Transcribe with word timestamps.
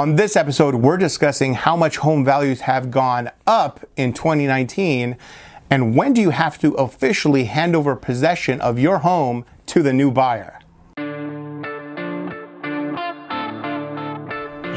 On 0.00 0.16
this 0.16 0.34
episode, 0.34 0.76
we're 0.76 0.96
discussing 0.96 1.52
how 1.52 1.76
much 1.76 1.98
home 1.98 2.24
values 2.24 2.62
have 2.62 2.90
gone 2.90 3.30
up 3.46 3.84
in 3.98 4.14
2019 4.14 5.18
and 5.68 5.94
when 5.94 6.14
do 6.14 6.22
you 6.22 6.30
have 6.30 6.58
to 6.60 6.72
officially 6.76 7.44
hand 7.44 7.76
over 7.76 7.94
possession 7.94 8.62
of 8.62 8.78
your 8.78 9.00
home 9.00 9.44
to 9.66 9.82
the 9.82 9.92
new 9.92 10.10
buyer. 10.10 10.58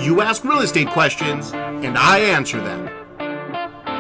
You 0.03 0.19
ask 0.19 0.43
real 0.43 0.59
estate 0.59 0.89
questions, 0.89 1.53
and 1.53 1.97
I 1.97 2.19
answer 2.19 2.59
them. 2.59 2.89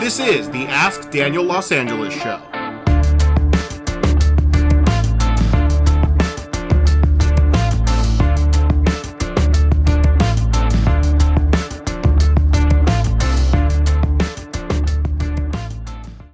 This 0.01 0.19
is 0.19 0.49
the 0.49 0.65
Ask 0.65 1.09
Daniel 1.09 1.45
Los 1.45 1.71
Angeles 1.71 2.13
Show. 2.13 2.52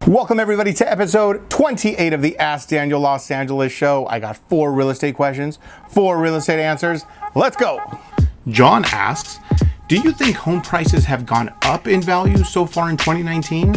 Welcome, 0.09 0.39
everybody, 0.39 0.73
to 0.73 0.91
episode 0.91 1.51
28 1.51 2.13
of 2.13 2.23
the 2.23 2.35
Ask 2.39 2.69
Daniel 2.69 2.99
Los 2.99 3.29
Angeles 3.29 3.71
show. 3.71 4.07
I 4.07 4.19
got 4.19 4.37
four 4.37 4.73
real 4.73 4.89
estate 4.89 5.13
questions, 5.13 5.59
four 5.87 6.17
real 6.17 6.33
estate 6.33 6.59
answers. 6.59 7.05
Let's 7.35 7.55
go. 7.55 7.79
John 8.47 8.85
asks 8.85 9.37
Do 9.87 9.97
you 9.97 10.11
think 10.11 10.35
home 10.35 10.63
prices 10.63 11.05
have 11.05 11.27
gone 11.27 11.53
up 11.61 11.87
in 11.87 12.01
value 12.01 12.43
so 12.43 12.65
far 12.65 12.89
in 12.89 12.97
2019? 12.97 13.75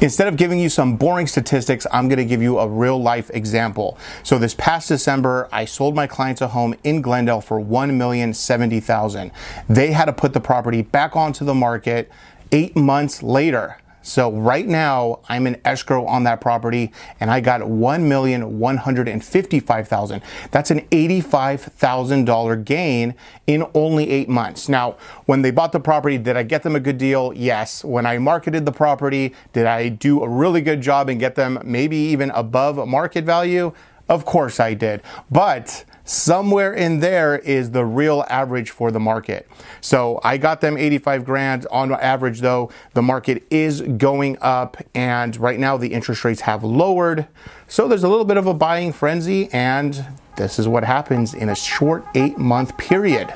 Instead 0.00 0.28
of 0.28 0.36
giving 0.36 0.60
you 0.60 0.68
some 0.68 0.96
boring 0.96 1.26
statistics, 1.26 1.84
I'm 1.92 2.06
going 2.06 2.18
to 2.18 2.24
give 2.24 2.40
you 2.40 2.60
a 2.60 2.68
real 2.68 3.02
life 3.02 3.30
example. 3.30 3.98
So 4.22 4.38
this 4.38 4.54
past 4.54 4.86
December, 4.86 5.48
I 5.50 5.64
sold 5.64 5.96
my 5.96 6.06
clients 6.06 6.40
a 6.40 6.46
home 6.46 6.76
in 6.84 7.02
Glendale 7.02 7.40
for 7.40 7.60
1,070,000. 7.60 9.32
They 9.68 9.90
had 9.90 10.04
to 10.04 10.12
put 10.12 10.34
the 10.34 10.40
property 10.40 10.82
back 10.82 11.16
onto 11.16 11.44
the 11.44 11.54
market 11.54 12.12
8 12.52 12.76
months 12.76 13.24
later. 13.24 13.78
So 14.02 14.32
right 14.32 14.66
now 14.66 15.20
I'm 15.28 15.46
in 15.46 15.60
escrow 15.64 16.04
on 16.06 16.24
that 16.24 16.40
property 16.40 16.92
and 17.20 17.30
I 17.30 17.40
got 17.40 17.60
1,155,000. 17.62 20.22
That's 20.50 20.70
an 20.70 20.80
$85,000 20.88 22.64
gain 22.64 23.14
in 23.46 23.66
only 23.74 24.10
eight 24.10 24.28
months. 24.28 24.68
Now, 24.68 24.96
when 25.26 25.42
they 25.42 25.50
bought 25.50 25.72
the 25.72 25.80
property, 25.80 26.18
did 26.18 26.36
I 26.36 26.42
get 26.42 26.62
them 26.62 26.76
a 26.76 26.80
good 26.80 26.98
deal? 26.98 27.32
Yes. 27.34 27.84
When 27.84 28.06
I 28.06 28.18
marketed 28.18 28.64
the 28.64 28.72
property, 28.72 29.34
did 29.52 29.66
I 29.66 29.88
do 29.88 30.22
a 30.22 30.28
really 30.28 30.60
good 30.60 30.80
job 30.80 31.08
and 31.08 31.20
get 31.20 31.34
them 31.34 31.60
maybe 31.64 31.96
even 31.96 32.30
above 32.30 32.86
market 32.88 33.24
value? 33.24 33.72
Of 34.08 34.24
course 34.24 34.58
I 34.58 34.74
did. 34.74 35.02
But 35.30 35.84
somewhere 36.08 36.72
in 36.72 37.00
there 37.00 37.36
is 37.36 37.70
the 37.72 37.84
real 37.84 38.24
average 38.28 38.70
for 38.70 38.90
the 38.90 38.98
market. 38.98 39.48
So 39.80 40.20
I 40.24 40.38
got 40.38 40.60
them 40.60 40.78
85 40.78 41.24
grand 41.24 41.66
on 41.70 41.92
average 41.92 42.40
though. 42.40 42.70
The 42.94 43.02
market 43.02 43.44
is 43.50 43.82
going 43.82 44.38
up 44.40 44.78
and 44.94 45.36
right 45.36 45.58
now 45.58 45.76
the 45.76 45.92
interest 45.92 46.24
rates 46.24 46.42
have 46.42 46.64
lowered. 46.64 47.26
So 47.68 47.86
there's 47.88 48.04
a 48.04 48.08
little 48.08 48.24
bit 48.24 48.38
of 48.38 48.46
a 48.46 48.54
buying 48.54 48.92
frenzy 48.92 49.48
and 49.52 50.04
this 50.36 50.58
is 50.58 50.66
what 50.66 50.84
happens 50.84 51.34
in 51.34 51.50
a 51.50 51.54
short 51.54 52.06
eight 52.14 52.38
month 52.38 52.76
period. 52.78 53.32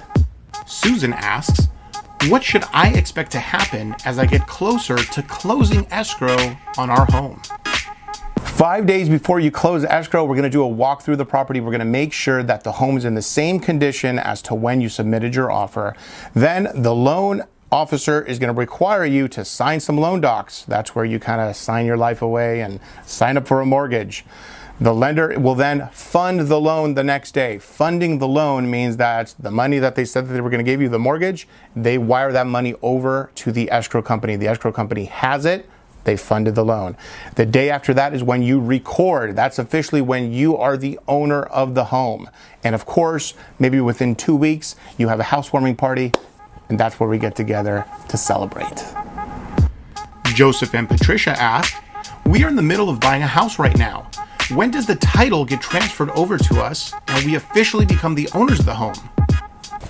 Susan 0.66 1.12
asks, 1.12 1.68
what 2.28 2.42
should 2.42 2.64
I 2.72 2.90
expect 2.90 3.32
to 3.32 3.40
happen 3.40 3.96
as 4.04 4.18
I 4.18 4.26
get 4.26 4.46
closer 4.46 4.96
to 4.96 5.22
closing 5.24 5.86
escrow 5.90 6.56
on 6.78 6.88
our 6.88 7.04
home? 7.06 7.42
Five 8.62 8.86
days 8.86 9.08
before 9.08 9.40
you 9.40 9.50
close 9.50 9.84
escrow, 9.84 10.24
we're 10.24 10.36
going 10.36 10.44
to 10.44 10.48
do 10.48 10.62
a 10.62 10.68
walk 10.68 11.02
through 11.02 11.16
the 11.16 11.26
property. 11.26 11.58
We're 11.58 11.72
going 11.72 11.80
to 11.80 11.84
make 11.84 12.12
sure 12.12 12.44
that 12.44 12.62
the 12.62 12.70
home 12.70 12.96
is 12.96 13.04
in 13.04 13.16
the 13.16 13.20
same 13.20 13.58
condition 13.58 14.20
as 14.20 14.40
to 14.42 14.54
when 14.54 14.80
you 14.80 14.88
submitted 14.88 15.34
your 15.34 15.50
offer. 15.50 15.96
Then 16.32 16.68
the 16.72 16.94
loan 16.94 17.42
officer 17.72 18.22
is 18.22 18.38
going 18.38 18.54
to 18.54 18.56
require 18.56 19.04
you 19.04 19.26
to 19.26 19.44
sign 19.44 19.80
some 19.80 19.98
loan 19.98 20.20
docs. 20.20 20.62
That's 20.62 20.94
where 20.94 21.04
you 21.04 21.18
kind 21.18 21.40
of 21.40 21.56
sign 21.56 21.86
your 21.86 21.96
life 21.96 22.22
away 22.22 22.60
and 22.60 22.78
sign 23.04 23.36
up 23.36 23.48
for 23.48 23.60
a 23.60 23.66
mortgage. 23.66 24.24
The 24.80 24.94
lender 24.94 25.36
will 25.40 25.56
then 25.56 25.88
fund 25.88 26.42
the 26.42 26.60
loan 26.60 26.94
the 26.94 27.02
next 27.02 27.32
day. 27.32 27.58
Funding 27.58 28.20
the 28.20 28.28
loan 28.28 28.70
means 28.70 28.96
that 28.98 29.34
the 29.40 29.50
money 29.50 29.80
that 29.80 29.96
they 29.96 30.04
said 30.04 30.28
that 30.28 30.34
they 30.34 30.40
were 30.40 30.50
going 30.50 30.64
to 30.64 30.70
give 30.70 30.80
you, 30.80 30.88
the 30.88 31.00
mortgage, 31.00 31.48
they 31.74 31.98
wire 31.98 32.30
that 32.30 32.46
money 32.46 32.76
over 32.80 33.32
to 33.34 33.50
the 33.50 33.68
escrow 33.72 34.02
company. 34.02 34.36
The 34.36 34.46
escrow 34.46 34.70
company 34.70 35.06
has 35.06 35.46
it 35.46 35.68
they 36.04 36.16
funded 36.16 36.54
the 36.54 36.64
loan. 36.64 36.96
The 37.36 37.46
day 37.46 37.70
after 37.70 37.94
that 37.94 38.14
is 38.14 38.22
when 38.22 38.42
you 38.42 38.60
record. 38.60 39.36
That's 39.36 39.58
officially 39.58 40.00
when 40.00 40.32
you 40.32 40.56
are 40.56 40.76
the 40.76 40.98
owner 41.06 41.42
of 41.44 41.74
the 41.74 41.84
home. 41.84 42.28
And 42.64 42.74
of 42.74 42.86
course, 42.86 43.34
maybe 43.58 43.80
within 43.80 44.14
two 44.14 44.36
weeks, 44.36 44.76
you 44.98 45.08
have 45.08 45.20
a 45.20 45.24
housewarming 45.24 45.76
party, 45.76 46.12
and 46.68 46.78
that's 46.78 46.98
where 46.98 47.08
we 47.08 47.18
get 47.18 47.36
together 47.36 47.84
to 48.08 48.16
celebrate. 48.16 48.84
Joseph 50.34 50.74
and 50.74 50.88
Patricia 50.88 51.30
ask 51.30 51.74
We 52.24 52.44
are 52.44 52.48
in 52.48 52.56
the 52.56 52.62
middle 52.62 52.88
of 52.88 53.00
buying 53.00 53.22
a 53.22 53.26
house 53.26 53.58
right 53.58 53.76
now. 53.76 54.10
When 54.50 54.70
does 54.70 54.86
the 54.86 54.96
title 54.96 55.44
get 55.44 55.60
transferred 55.60 56.10
over 56.10 56.36
to 56.36 56.60
us 56.60 56.92
and 57.08 57.24
we 57.24 57.36
officially 57.36 57.86
become 57.86 58.14
the 58.14 58.28
owners 58.34 58.60
of 58.60 58.66
the 58.66 58.74
home? 58.74 58.94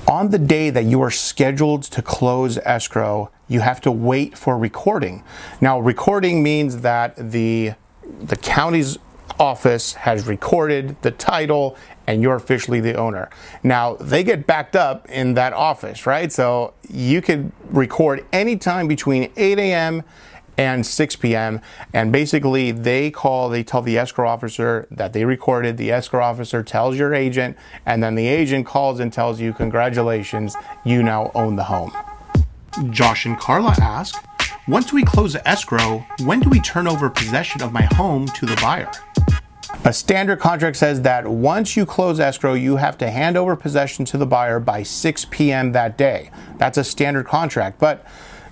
On 0.09 0.31
the 0.31 0.39
day 0.39 0.71
that 0.71 0.85
you 0.85 1.01
are 1.01 1.11
scheduled 1.11 1.85
to 1.85 2.03
close 2.03 2.59
escrow, 2.59 3.31
you 3.53 3.61
have 3.61 3.81
to 3.83 3.93
wait 3.93 4.37
for 4.39 4.57
recording. 4.57 5.23
Now, 5.61 5.79
recording 5.79 6.43
means 6.43 6.79
that 6.79 7.15
the 7.17 7.75
the 8.21 8.37
county's 8.37 8.99
office 9.39 9.95
has 9.95 10.27
recorded 10.27 11.01
the 11.03 11.11
title 11.11 11.77
and 12.07 12.23
you're 12.23 12.35
officially 12.35 12.81
the 12.81 12.95
owner. 12.95 13.31
Now, 13.63 13.95
they 13.95 14.25
get 14.25 14.47
backed 14.47 14.75
up 14.75 15.09
in 15.09 15.35
that 15.35 15.53
office, 15.53 16.05
right? 16.07 16.33
So 16.33 16.75
you 16.89 17.23
could 17.23 17.53
record 17.71 18.25
anytime 18.33 18.89
between 18.89 19.31
8 19.37 19.59
a.m. 19.59 20.03
and 20.59 20.85
6 20.85 21.17
p.m. 21.17 21.61
And 21.93 22.11
basically, 22.13 22.73
they 22.73 23.11
call, 23.11 23.49
they 23.49 23.63
tell 23.63 23.83
the 23.83 23.99
escrow 23.99 24.29
officer 24.29 24.89
that 24.91 25.13
they 25.13 25.25
recorded. 25.25 25.77
The 25.77 25.93
escrow 25.93 26.25
officer 26.25 26.63
tells 26.63 26.97
your 26.99 27.15
agent, 27.15 27.57
and 27.87 28.03
then 28.03 28.17
the 28.17 28.27
agent 28.27 28.67
calls 28.67 28.99
and 28.99 29.13
tells 29.13 29.41
you, 29.41 29.53
Congratulations, 29.53 30.57
you 30.85 31.03
now 31.03 31.31
own 31.35 31.57
the 31.57 31.65
home. 31.65 31.93
Josh 32.91 33.27
and 33.27 33.39
Carla 33.39 33.75
ask, 33.81 34.25
once 34.67 34.93
we 34.93 35.03
close 35.03 35.35
the 35.35 35.47
escrow, 35.47 36.05
when 36.25 36.41
do 36.41 36.49
we 36.49 36.61
turn 36.61 36.87
over 36.87 37.11
possession 37.11 37.63
of 37.63 37.73
my 37.73 37.83
home 37.95 38.27
to 38.29 38.47
the 38.47 38.57
buyer? 38.57 38.91
A 39.85 39.93
standard 39.93 40.39
contract 40.39 40.77
says 40.77 41.03
that 41.03 41.27
once 41.27 41.77
you 41.77 41.85
close 41.85 42.21
escrow, 42.21 42.55
you 42.55 42.77
have 42.77 42.97
to 42.99 43.11
hand 43.11 43.37
over 43.37 43.57
possession 43.57 44.05
to 44.07 44.17
the 44.17 44.27
buyer 44.27 44.61
by 44.61 44.83
6 44.83 45.27
p.m. 45.31 45.73
that 45.73 45.99
day. 45.99 46.31
That's 46.57 46.79
a 46.79 46.85
standard 46.85 47.27
contract. 47.27 47.79
But 47.79 48.07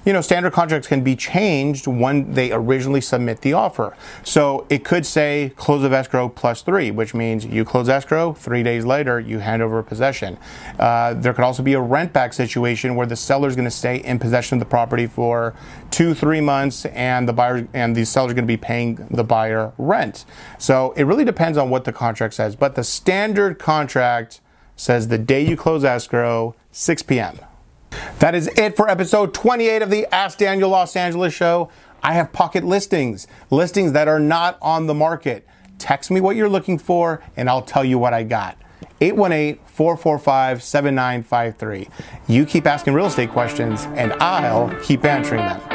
you 0.04 0.12
know, 0.12 0.20
standard 0.20 0.52
contracts 0.52 0.88
can 0.88 1.02
be 1.02 1.14
changed 1.14 1.86
when 1.86 2.32
they 2.32 2.52
originally 2.52 3.00
submit 3.00 3.42
the 3.42 3.52
offer. 3.52 3.96
So 4.22 4.66
it 4.70 4.84
could 4.84 5.04
say 5.04 5.52
close 5.56 5.84
of 5.84 5.92
escrow 5.92 6.28
plus 6.28 6.62
three, 6.62 6.90
which 6.90 7.14
means 7.14 7.44
you 7.44 7.64
close 7.64 7.88
escrow, 7.88 8.32
three 8.32 8.62
days 8.62 8.84
later, 8.84 9.20
you 9.20 9.38
hand 9.38 9.62
over 9.62 9.82
possession. 9.82 10.38
Uh, 10.78 11.14
there 11.14 11.34
could 11.34 11.44
also 11.44 11.62
be 11.62 11.74
a 11.74 11.80
rent 11.80 12.12
back 12.12 12.32
situation 12.32 12.94
where 12.94 13.06
the 13.06 13.16
seller 13.16 13.48
is 13.48 13.56
going 13.56 13.66
to 13.66 13.70
stay 13.70 13.96
in 13.96 14.18
possession 14.18 14.56
of 14.56 14.60
the 14.60 14.70
property 14.70 15.06
for 15.06 15.54
two, 15.90 16.14
three 16.14 16.40
months, 16.40 16.86
and 16.86 17.28
the 17.28 17.32
buyer 17.32 17.68
and 17.74 17.94
the 17.94 18.04
seller 18.04 18.28
is 18.28 18.34
going 18.34 18.44
to 18.44 18.52
be 18.52 18.56
paying 18.56 18.94
the 19.10 19.24
buyer 19.24 19.72
rent. 19.76 20.24
So 20.58 20.92
it 20.96 21.04
really 21.04 21.24
depends 21.24 21.58
on 21.58 21.70
what 21.70 21.84
the 21.84 21.92
contract 21.92 22.34
says. 22.34 22.56
But 22.56 22.74
the 22.74 22.84
standard 22.84 23.58
contract 23.58 24.40
says 24.76 25.08
the 25.08 25.18
day 25.18 25.44
you 25.44 25.56
close 25.56 25.84
escrow, 25.84 26.54
6 26.72 27.02
p.m. 27.02 27.38
That 28.18 28.34
is 28.34 28.48
it 28.48 28.76
for 28.76 28.88
episode 28.88 29.34
28 29.34 29.82
of 29.82 29.90
the 29.90 30.06
Ask 30.14 30.38
Daniel 30.38 30.70
Los 30.70 30.96
Angeles 30.96 31.32
show. 31.34 31.70
I 32.02 32.14
have 32.14 32.32
pocket 32.32 32.64
listings, 32.64 33.26
listings 33.50 33.92
that 33.92 34.08
are 34.08 34.20
not 34.20 34.58
on 34.62 34.86
the 34.86 34.94
market. 34.94 35.46
Text 35.78 36.10
me 36.10 36.20
what 36.20 36.36
you're 36.36 36.48
looking 36.48 36.78
for 36.78 37.22
and 37.36 37.48
I'll 37.48 37.62
tell 37.62 37.84
you 37.84 37.98
what 37.98 38.14
I 38.14 38.22
got. 38.22 38.56
818 39.00 39.64
445 39.66 40.62
7953. 40.62 41.88
You 42.28 42.44
keep 42.44 42.66
asking 42.66 42.94
real 42.94 43.06
estate 43.06 43.30
questions 43.30 43.86
and 43.94 44.12
I'll 44.14 44.68
keep 44.82 45.04
answering 45.04 45.40
them. 45.40 45.69